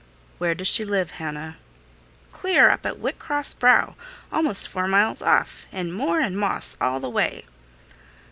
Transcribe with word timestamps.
"Where 0.39 0.55
does 0.55 0.67
she 0.67 0.83
live, 0.83 1.11
Hannah?" 1.11 1.57
"Clear 2.31 2.71
up 2.71 2.87
at 2.87 2.95
Whitcross 2.97 3.53
Brow, 3.53 3.93
almost 4.31 4.67
four 4.67 4.87
miles 4.87 5.21
off, 5.21 5.67
and 5.71 5.93
moor 5.93 6.19
and 6.19 6.35
moss 6.35 6.75
all 6.81 6.99
the 6.99 7.07
way." 7.07 7.45